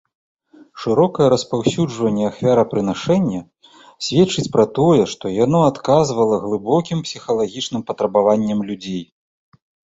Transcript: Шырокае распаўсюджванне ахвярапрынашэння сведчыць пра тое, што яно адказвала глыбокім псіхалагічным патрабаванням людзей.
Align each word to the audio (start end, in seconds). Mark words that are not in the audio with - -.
Шырокае 0.85 1.25
распаўсюджванне 1.33 2.25
ахвярапрынашэння 2.31 3.41
сведчыць 4.07 4.47
пра 4.57 4.65
тое, 4.79 5.01
што 5.13 5.25
яно 5.45 5.59
адказвала 5.71 6.43
глыбокім 6.49 7.07
псіхалагічным 7.11 7.81
патрабаванням 7.93 8.69
людзей. 8.71 9.03